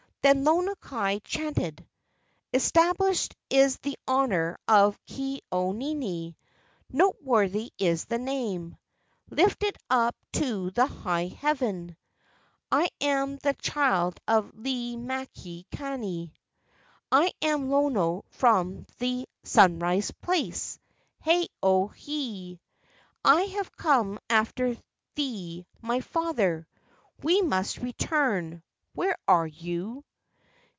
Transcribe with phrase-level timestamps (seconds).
[0.23, 1.83] Then Lono kai chanted:"
[2.53, 6.37] Established is the honor of Ke au nini
[6.91, 8.77] (Noteworthy is the name),
[9.31, 11.97] Lifted up to the high heaven;
[12.71, 16.33] I am the child of Lei makani,
[17.11, 20.77] I am Lono from the sunrise place,
[21.23, 22.59] Hae o hae:
[23.25, 24.77] I have come after
[25.15, 26.67] thee, my father;
[27.23, 28.61] We must return.
[28.93, 30.03] Where are you?